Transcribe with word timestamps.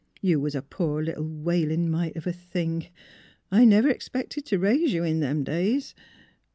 You 0.19 0.39
was 0.39 0.55
a 0.55 0.63
poor 0.63 1.03
little 1.03 1.27
wailin' 1.27 1.87
mite 1.87 2.15
of 2.15 2.25
a 2.25 2.33
thing. 2.33 2.87
I 3.51 3.65
never 3.65 3.93
'xpected 3.93 4.45
t' 4.45 4.55
raise 4.57 4.91
you 4.93 5.03
in 5.03 5.19
them 5.19 5.43
days. 5.43 5.93